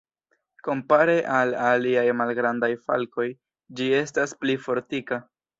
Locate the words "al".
1.33-1.53